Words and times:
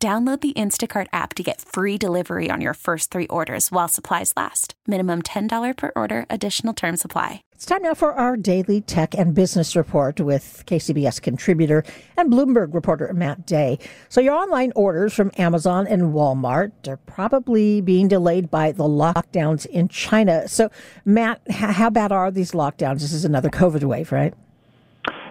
Download 0.00 0.40
the 0.40 0.52
Instacart 0.52 1.08
app 1.12 1.34
to 1.34 1.42
get 1.42 1.60
free 1.60 1.98
delivery 1.98 2.50
on 2.52 2.60
your 2.60 2.74
first 2.74 3.10
three 3.10 3.26
orders 3.26 3.72
while 3.72 3.88
supplies 3.88 4.32
last. 4.36 4.74
Minimum 4.86 5.22
$10 5.22 5.76
per 5.76 5.90
order, 5.96 6.24
additional 6.30 6.72
term 6.72 6.96
supply. 6.96 7.42
It's 7.50 7.66
time 7.66 7.82
now 7.82 7.94
for 7.94 8.12
our 8.12 8.36
daily 8.36 8.80
tech 8.80 9.16
and 9.16 9.34
business 9.34 9.74
report 9.74 10.20
with 10.20 10.62
KCBS 10.66 11.20
contributor 11.20 11.82
and 12.16 12.32
Bloomberg 12.32 12.74
reporter 12.74 13.12
Matt 13.12 13.44
Day. 13.44 13.80
So, 14.08 14.20
your 14.20 14.34
online 14.34 14.70
orders 14.76 15.14
from 15.14 15.32
Amazon 15.36 15.88
and 15.88 16.14
Walmart 16.14 16.70
are 16.86 16.98
probably 16.98 17.80
being 17.80 18.06
delayed 18.06 18.52
by 18.52 18.70
the 18.70 18.84
lockdowns 18.84 19.66
in 19.66 19.88
China. 19.88 20.46
So, 20.46 20.70
Matt, 21.04 21.40
how 21.50 21.90
bad 21.90 22.12
are 22.12 22.30
these 22.30 22.52
lockdowns? 22.52 23.00
This 23.00 23.12
is 23.12 23.24
another 23.24 23.50
COVID 23.50 23.82
wave, 23.82 24.12
right? 24.12 24.32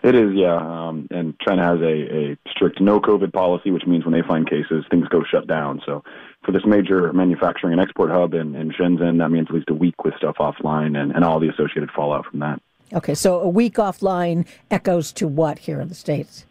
It 0.08 0.16
is, 0.16 0.34
yeah. 0.36 0.56
Um, 0.56 1.06
and 1.12 1.38
China 1.46 1.64
has 1.64 1.82
a, 1.82 2.32
a 2.32 2.38
strict 2.50 2.80
no 2.80 3.02
COVID 3.02 3.34
policy, 3.34 3.72
which 3.72 3.86
means 3.86 4.06
when 4.06 4.14
they 4.14 4.26
find 4.26 4.50
cases, 4.50 4.86
things 4.90 5.06
go 5.10 5.22
shut 5.30 5.48
down. 5.48 5.82
So 5.86 6.02
for 6.46 6.54
this 6.54 6.64
major 6.66 7.12
manufacturing 7.12 7.74
and 7.74 7.82
export 7.82 8.10
hub 8.10 8.34
in, 8.34 8.56
in 8.56 8.72
Shenzhen, 8.72 9.18
that 9.18 9.30
means 9.32 9.48
at 9.50 9.56
least 9.56 9.70
a 9.70 9.74
week 9.74 10.06
with 10.06 10.14
stuff 10.16 10.38
offline 10.40 10.98
and, 10.98 11.12
and 11.12 11.26
all 11.26 11.42
the 11.42 11.50
associated 11.50 11.92
fallout 11.92 12.26
from 12.26 12.40
that. 12.40 12.62
Okay, 12.94 13.16
so 13.16 13.42
a 13.42 13.50
week 13.50 13.76
offline 13.76 14.48
echoes 14.72 15.12
to 15.12 15.28
what 15.28 15.60
here 15.60 15.82
in 15.82 15.90
the 15.90 15.96
States? 15.96 16.46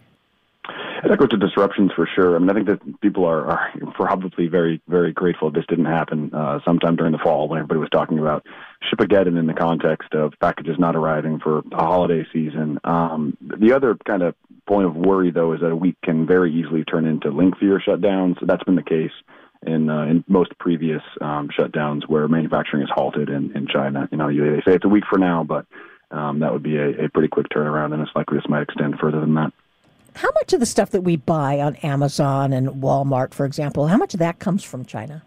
It 1.05 1.11
echoes 1.11 1.29
to 1.31 1.37
disruptions 1.37 1.93
for 1.95 2.09
sure. 2.15 2.37
I 2.37 2.39
mean, 2.39 2.51
I 2.51 2.55
think 2.55 2.67
that 2.67 3.01
people 3.01 3.25
are, 3.25 3.45
are 3.45 3.73
probably 3.95 4.49
very, 4.49 4.81
very 4.89 5.13
grateful 5.13 5.51
this 5.51 5.67
didn't 5.69 5.87
happen 5.87 6.33
uh, 6.33 6.61
sometime 6.65 6.97
during 6.97 7.13
the 7.13 7.19
fall 7.19 7.49
when 7.49 7.59
everybody 7.59 7.81
was 7.81 7.91
talking 7.91 8.19
about 8.19 8.47
Shipageddon 8.85 9.39
in 9.39 9.47
the 9.47 9.55
context 9.55 10.15
of 10.15 10.33
packages 10.41 10.77
not 10.79 10.97
arriving 10.97 11.39
for 11.39 11.59
a 11.59 11.77
holiday 11.77 12.27
season. 12.33 12.79
Um, 12.85 13.37
the 13.41 13.73
other 13.73 13.97
kind 14.07 14.23
of 14.23 14.35
point 14.67 14.87
of 14.87 14.97
worry, 14.97 15.31
though, 15.31 15.53
is 15.53 15.61
that 15.61 15.71
a 15.71 15.77
week 15.77 15.97
can 16.03 16.27
very 16.27 16.53
easily 16.53 16.85
turn 16.85 17.07
into 17.07 17.31
lengthier 17.31 17.81
shutdowns. 17.81 18.37
That's 18.43 18.65
been 18.65 18.77
the 18.77 18.83
case 18.83 19.13
in 19.67 19.91
uh, 19.91 20.05
in 20.05 20.25
most 20.29 20.57
previous 20.59 21.03
um, 21.21 21.49
shutdowns 21.57 22.09
where 22.09 22.29
manufacturing 22.29 22.83
is 22.83 22.91
halted 22.93 23.29
in, 23.29 23.57
in 23.57 23.67
China. 23.67 24.09
You 24.11 24.19
know, 24.19 24.29
they 24.29 24.63
say 24.67 24.77
it's 24.77 24.85
a 24.85 24.89
week 24.89 25.05
for 25.09 25.19
now, 25.19 25.45
but 25.45 25.67
um, 26.11 26.41
that 26.41 26.53
would 26.53 26.63
be 26.63 26.77
a, 26.77 27.05
a 27.05 27.09
pretty 27.09 27.29
quick 27.29 27.49
turnaround, 27.49 27.93
and 27.93 28.03
it's 28.03 28.15
likely 28.15 28.39
this 28.39 28.49
might 28.49 28.63
extend 28.63 28.99
further 28.99 29.21
than 29.21 29.35
that. 29.35 29.53
How 30.17 30.31
much 30.35 30.55
of 30.55 30.61
the 30.61 30.67
stuff 30.67 30.93
that 30.93 31.03
we 31.03 31.17
buy 31.17 31.61
on 31.61 31.77
Amazon 31.77 32.55
and 32.55 32.69
Walmart, 32.83 33.35
for 33.35 33.45
example, 33.45 33.87
how 33.87 33.99
much 33.99 34.15
of 34.15 34.21
that 34.21 34.39
comes 34.39 34.65
from 34.65 34.87
China? 34.87 35.23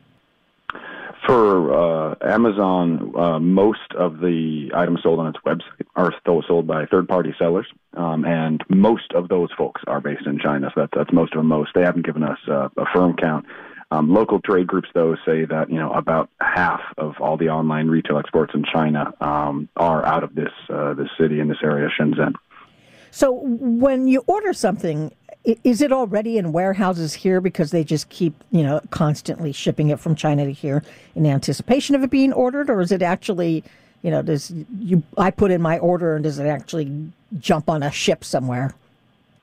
For 1.28 1.72
uh, 1.72 2.16
Amazon, 2.22 3.14
uh, 3.16 3.38
most 3.38 3.94
of 3.96 4.20
the 4.20 4.72
items 4.73 5.02
sold 5.04 5.20
on 5.20 5.28
its 5.28 5.38
website 5.46 5.86
are 5.96 6.12
still 6.20 6.42
sold 6.48 6.66
by 6.66 6.88
third-party 6.88 7.36
sellers, 7.38 7.68
um, 7.98 8.26
and 8.26 8.64
most 8.68 9.12
of 9.14 9.28
those 9.28 9.50
folks 9.56 9.81
are 9.86 10.02
based 10.02 10.26
in 10.26 10.40
China. 10.40 10.72
So 10.73 10.81
that's, 10.81 10.94
that's 10.96 11.14
most 11.14 11.34
of 11.34 11.40
them. 11.40 11.48
Most 11.48 11.70
they 11.76 11.84
haven't 11.84 12.03
given 12.03 12.24
us 12.24 12.40
uh, 12.48 12.70
a 12.76 12.86
firm 12.92 13.16
count. 13.16 13.46
Um, 13.92 14.12
local 14.12 14.40
trade 14.40 14.66
groups, 14.66 14.90
though, 14.96 15.16
say 15.24 15.46
that 15.46 15.70
you 15.70 15.78
know 15.78 15.92
about 15.92 16.31
half 16.42 16.81
of 16.98 17.14
all 17.20 17.38
the 17.38 17.50
online 17.50 17.90
retail 17.90 18.18
exports 18.18 18.53
in 18.56 18.64
China 18.64 19.14
um, 19.22 19.70
are 19.76 20.03
out 20.03 20.24
of 20.24 20.34
this 20.34 20.52
uh, 20.70 20.96
this 20.96 21.09
city 21.20 21.40
in 21.40 21.48
this 21.48 21.58
area, 21.62 21.90
Shenzhen. 22.00 22.34
So 23.12 23.31
when 23.31 24.08
you 24.08 24.24
order 24.28 24.53
something, 24.53 25.12
is 25.64 25.81
it 25.81 25.92
already 25.92 26.38
in 26.38 26.52
warehouses 26.52 27.14
here 27.14 27.42
because 27.42 27.72
they 27.72 27.84
just 27.84 28.09
keep, 28.09 28.34
you 28.52 28.64
know, 28.64 28.81
constantly 28.92 29.52
shipping 29.52 29.90
it 29.90 30.00
from 30.00 30.16
China 30.16 30.46
to 30.46 30.52
here 30.52 30.84
in 31.16 31.25
anticipation 31.25 31.96
of 31.96 32.03
it 32.03 32.09
being 32.09 32.34
ordered, 32.34 32.69
or 32.69 32.81
is 32.81 32.92
it 32.92 33.02
actually, 33.02 33.64
you 34.02 34.12
know, 34.12 34.22
does 34.22 34.52
you 34.80 35.02
I 35.18 35.31
put 35.31 35.52
in 35.52 35.62
my 35.62 35.80
order 35.80 36.16
and 36.16 36.24
does 36.24 36.40
it 36.40 36.46
actually 36.46 37.12
jump 37.40 37.69
on 37.69 37.84
a 37.84 37.92
ship 37.92 38.24
somewhere? 38.24 38.74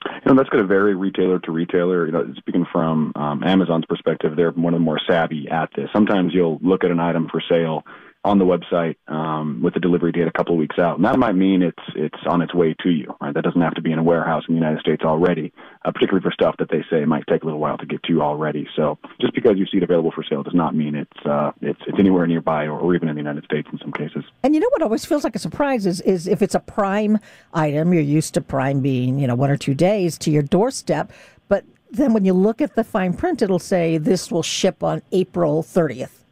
You 0.04 0.32
know, 0.32 0.36
that's 0.36 0.48
going 0.50 0.62
to 0.62 0.68
vary 0.68 0.94
retailer 0.94 1.38
to 1.40 1.50
retailer. 1.50 2.06
You 2.06 2.12
know, 2.12 2.32
speaking 2.36 2.66
from 2.70 3.12
um, 3.16 3.42
Amazon's 3.42 3.86
perspective, 3.86 4.36
they're 4.36 4.52
one 4.52 4.74
of 4.74 4.80
the 4.80 4.84
more 4.84 5.00
savvy 5.04 5.48
at 5.48 5.70
this. 5.74 5.88
Sometimes 5.92 6.32
you'll 6.32 6.58
look 6.62 6.84
at 6.84 6.90
an 6.90 7.00
item 7.00 7.28
for 7.28 7.42
sale 7.48 7.84
on 8.26 8.38
the 8.40 8.44
website 8.44 8.96
um, 9.06 9.62
with 9.62 9.72
the 9.74 9.78
delivery 9.78 10.10
date 10.10 10.26
a 10.26 10.32
couple 10.32 10.52
of 10.52 10.58
weeks 10.58 10.80
out, 10.80 10.96
and 10.96 11.04
that 11.04 11.16
might 11.16 11.36
mean 11.36 11.62
it's 11.62 11.82
it's 11.94 12.18
on 12.26 12.42
its 12.42 12.52
way 12.52 12.74
to 12.82 12.90
you. 12.90 13.14
Right? 13.20 13.32
That 13.32 13.44
doesn't 13.44 13.60
have 13.60 13.74
to 13.74 13.80
be 13.80 13.92
in 13.92 14.00
a 14.00 14.02
warehouse 14.02 14.42
in 14.48 14.56
the 14.56 14.60
United 14.60 14.80
States 14.80 15.04
already, 15.04 15.52
uh, 15.84 15.92
particularly 15.92 16.24
for 16.24 16.32
stuff 16.32 16.56
that 16.58 16.68
they 16.68 16.84
say 16.90 17.04
might 17.04 17.24
take 17.28 17.42
a 17.42 17.44
little 17.44 17.60
while 17.60 17.78
to 17.78 17.86
get 17.86 18.02
to 18.02 18.12
you 18.12 18.22
already. 18.22 18.66
So 18.74 18.98
just 19.20 19.32
because 19.32 19.58
you 19.58 19.66
see 19.66 19.76
it 19.76 19.84
available 19.84 20.10
for 20.10 20.24
sale 20.28 20.42
does 20.42 20.54
not 20.54 20.74
mean 20.74 20.96
it's 20.96 21.24
uh, 21.24 21.52
it's 21.62 21.80
it's 21.86 21.98
anywhere 22.00 22.26
nearby 22.26 22.64
or, 22.64 22.76
or 22.76 22.96
even 22.96 23.08
in 23.08 23.14
the 23.14 23.20
United 23.20 23.44
States 23.44 23.68
in 23.70 23.78
some 23.78 23.92
cases. 23.92 24.24
And 24.42 24.54
you 24.54 24.60
know 24.60 24.68
what 24.72 24.82
always 24.82 25.04
feels 25.04 25.22
like 25.22 25.36
a 25.36 25.38
surprise 25.38 25.86
is 25.86 26.00
is 26.00 26.26
if 26.26 26.42
it's 26.42 26.56
a 26.56 26.60
Prime 26.60 27.20
item, 27.54 27.92
you're 27.92 28.02
used 28.02 28.34
to 28.34 28.40
Prime 28.40 28.80
being 28.80 29.20
you 29.20 29.28
know 29.28 29.36
one 29.36 29.50
or 29.50 29.56
two 29.56 29.74
days 29.74 30.18
to 30.18 30.32
your 30.32 30.42
doorstep, 30.42 31.12
but 31.48 31.64
then 31.92 32.12
when 32.12 32.24
you 32.24 32.32
look 32.32 32.60
at 32.60 32.74
the 32.74 32.82
fine 32.82 33.14
print, 33.14 33.40
it'll 33.40 33.60
say 33.60 33.98
this 33.98 34.32
will 34.32 34.42
ship 34.42 34.82
on 34.82 35.00
April 35.12 35.62
30th. 35.62 36.25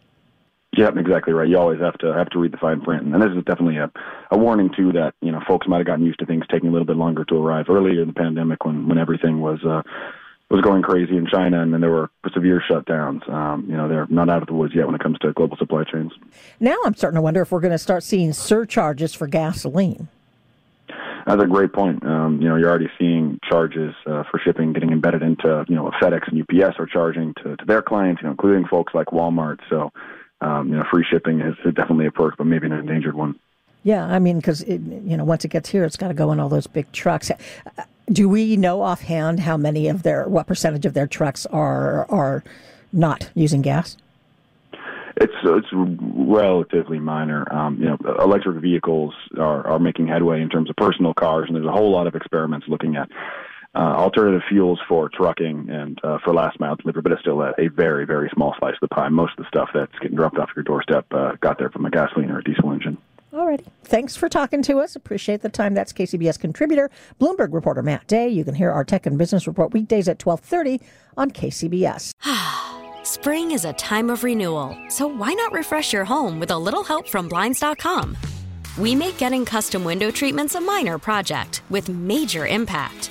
Yep, 0.76 0.96
exactly 0.96 1.32
right. 1.32 1.48
You 1.48 1.58
always 1.58 1.80
have 1.80 1.96
to 1.98 2.12
have 2.12 2.30
to 2.30 2.38
read 2.38 2.52
the 2.52 2.56
fine 2.56 2.80
print, 2.80 3.02
and 3.02 3.22
this 3.22 3.30
is 3.30 3.44
definitely 3.44 3.76
a, 3.76 3.90
a 4.30 4.38
warning 4.38 4.70
too 4.74 4.92
that 4.92 5.14
you 5.20 5.30
know 5.30 5.40
folks 5.46 5.68
might 5.68 5.78
have 5.78 5.86
gotten 5.86 6.04
used 6.04 6.18
to 6.18 6.26
things 6.26 6.44
taking 6.50 6.68
a 6.68 6.72
little 6.72 6.86
bit 6.86 6.96
longer 6.96 7.24
to 7.26 7.36
arrive 7.36 7.66
earlier 7.68 8.02
in 8.02 8.08
the 8.08 8.14
pandemic 8.14 8.64
when 8.64 8.88
when 8.88 8.98
everything 8.98 9.40
was 9.40 9.62
uh, 9.64 9.82
was 10.50 10.62
going 10.62 10.82
crazy 10.82 11.16
in 11.16 11.26
China, 11.26 11.62
and 11.62 11.72
then 11.72 11.80
there 11.80 11.90
were 11.90 12.10
severe 12.32 12.62
shutdowns. 12.68 13.28
Um, 13.28 13.66
you 13.68 13.76
know, 13.76 13.88
they're 13.88 14.06
not 14.08 14.28
out 14.28 14.42
of 14.42 14.48
the 14.48 14.54
woods 14.54 14.74
yet 14.74 14.86
when 14.86 14.94
it 14.94 15.00
comes 15.00 15.18
to 15.20 15.32
global 15.32 15.56
supply 15.56 15.84
chains. 15.84 16.12
Now 16.60 16.76
I'm 16.84 16.94
starting 16.94 17.16
to 17.16 17.22
wonder 17.22 17.42
if 17.42 17.52
we're 17.52 17.60
going 17.60 17.72
to 17.72 17.78
start 17.78 18.02
seeing 18.02 18.32
surcharges 18.32 19.14
for 19.14 19.26
gasoline. 19.26 20.08
That's 21.26 21.42
a 21.42 21.46
great 21.46 21.72
point. 21.72 22.04
Um, 22.04 22.40
you 22.42 22.48
know, 22.48 22.56
you're 22.56 22.68
already 22.68 22.90
seeing 22.98 23.38
charges 23.48 23.94
uh, 24.06 24.24
for 24.30 24.38
shipping 24.44 24.74
getting 24.74 24.90
embedded 24.90 25.22
into, 25.22 25.64
you 25.68 25.74
know, 25.74 25.90
FedEx 26.00 26.28
and 26.28 26.42
UPS 26.42 26.78
are 26.78 26.84
charging 26.84 27.32
to, 27.42 27.56
to 27.56 27.64
their 27.64 27.80
clients, 27.80 28.20
you 28.20 28.26
know, 28.26 28.32
including 28.32 28.66
folks 28.66 28.92
like 28.92 29.06
Walmart. 29.06 29.60
So 29.70 29.90
um, 30.40 30.68
you 30.68 30.76
know, 30.76 30.84
free 30.90 31.04
shipping 31.10 31.40
is 31.40 31.54
definitely 31.74 32.06
a 32.06 32.12
perk, 32.12 32.36
but 32.36 32.46
maybe 32.46 32.66
an 32.66 32.72
endangered 32.72 33.14
one. 33.14 33.38
Yeah, 33.82 34.06
I 34.06 34.18
mean, 34.18 34.36
because 34.36 34.66
you 34.66 34.78
know, 34.78 35.24
once 35.24 35.44
it 35.44 35.48
gets 35.48 35.68
here, 35.68 35.84
it's 35.84 35.96
got 35.96 36.08
to 36.08 36.14
go 36.14 36.32
in 36.32 36.40
all 36.40 36.48
those 36.48 36.66
big 36.66 36.90
trucks. 36.92 37.30
Do 38.10 38.28
we 38.28 38.56
know 38.56 38.82
offhand 38.82 39.40
how 39.40 39.56
many 39.56 39.88
of 39.88 40.02
their, 40.02 40.28
what 40.28 40.46
percentage 40.46 40.86
of 40.86 40.94
their 40.94 41.06
trucks 41.06 41.46
are 41.46 42.10
are 42.10 42.42
not 42.92 43.30
using 43.34 43.60
gas? 43.60 43.96
It's 45.16 45.34
it's 45.44 45.68
relatively 45.72 46.98
minor. 46.98 47.46
Um, 47.54 47.76
you 47.78 47.84
know, 47.84 47.98
electric 48.18 48.60
vehicles 48.60 49.14
are 49.38 49.66
are 49.66 49.78
making 49.78 50.08
headway 50.08 50.40
in 50.40 50.48
terms 50.48 50.70
of 50.70 50.76
personal 50.76 51.14
cars, 51.14 51.44
and 51.46 51.54
there's 51.54 51.66
a 51.66 51.72
whole 51.72 51.90
lot 51.90 52.06
of 52.06 52.14
experiments 52.14 52.66
looking 52.68 52.96
at 52.96 53.08
uh, 53.74 53.78
alternative 53.78 54.42
fuels 54.48 54.80
for 54.88 55.08
trucking 55.08 55.68
and 55.68 56.00
uh, 56.04 56.18
for 56.24 56.32
last 56.32 56.60
mile 56.60 56.76
delivery, 56.76 57.02
but 57.02 57.12
it's 57.12 57.20
still 57.20 57.42
a, 57.42 57.52
a, 57.58 57.68
very, 57.68 58.06
very 58.06 58.30
small 58.34 58.54
slice 58.58 58.74
of 58.74 58.88
the 58.88 58.94
pie. 58.94 59.08
Most 59.08 59.32
of 59.32 59.44
the 59.44 59.48
stuff 59.48 59.70
that's 59.74 59.98
getting 60.00 60.16
dropped 60.16 60.38
off 60.38 60.50
your 60.54 60.62
doorstep 60.62 61.06
uh, 61.12 61.32
got 61.40 61.58
there 61.58 61.70
from 61.70 61.84
a 61.84 61.90
gasoline 61.90 62.30
or 62.30 62.38
a 62.38 62.44
diesel 62.44 62.72
engine. 62.72 62.96
All 63.32 63.46
righty. 63.46 63.64
Thanks 63.82 64.14
for 64.14 64.28
talking 64.28 64.62
to 64.62 64.78
us. 64.78 64.94
Appreciate 64.94 65.42
the 65.42 65.48
time. 65.48 65.74
That's 65.74 65.92
KCBS 65.92 66.38
contributor, 66.38 66.88
Bloomberg 67.20 67.52
reporter 67.52 67.82
Matt 67.82 68.06
Day. 68.06 68.28
You 68.28 68.44
can 68.44 68.54
hear 68.54 68.70
our 68.70 68.84
tech 68.84 69.06
and 69.06 69.18
business 69.18 69.48
report 69.48 69.72
weekdays 69.72 70.08
at 70.08 70.24
1230 70.24 70.80
on 71.16 71.32
KCBS. 71.32 72.12
Spring 73.04 73.50
is 73.50 73.64
a 73.64 73.72
time 73.72 74.08
of 74.08 74.22
renewal, 74.22 74.78
so 74.88 75.08
why 75.08 75.32
not 75.34 75.52
refresh 75.52 75.92
your 75.92 76.04
home 76.04 76.38
with 76.38 76.52
a 76.52 76.58
little 76.58 76.84
help 76.84 77.08
from 77.08 77.28
Blinds.com? 77.28 78.16
We 78.78 78.94
make 78.94 79.18
getting 79.18 79.44
custom 79.44 79.82
window 79.82 80.12
treatments 80.12 80.54
a 80.54 80.60
minor 80.60 80.98
project 80.98 81.62
with 81.70 81.88
major 81.88 82.46
impact. 82.46 83.10